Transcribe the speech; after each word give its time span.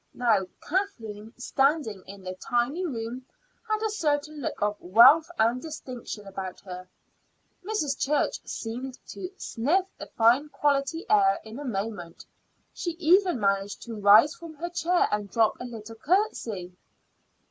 Now, 0.15 0.47
Kathleen, 0.67 1.31
standing 1.37 2.03
in 2.07 2.23
the 2.23 2.33
tiny 2.33 2.87
room, 2.87 3.23
had 3.69 3.83
a 3.83 3.89
certain 3.91 4.41
look 4.41 4.59
of 4.59 4.75
wealth 4.81 5.29
and 5.37 5.61
distinction 5.61 6.25
about 6.25 6.59
her. 6.61 6.89
Mrs. 7.63 7.99
Church 8.03 8.39
seemed 8.43 8.97
to 9.09 9.29
sniff 9.37 9.85
the 9.99 10.07
fine 10.07 10.49
quality 10.49 11.05
air 11.07 11.39
in 11.43 11.59
a 11.59 11.65
moment; 11.65 12.25
she 12.73 12.93
even 12.93 13.39
managed 13.39 13.83
to 13.83 13.93
rise 13.93 14.33
from 14.33 14.55
her 14.55 14.69
chair 14.69 15.07
and 15.11 15.29
drop 15.29 15.57
a 15.59 15.65
little 15.65 15.93
curtsy. 15.97 16.75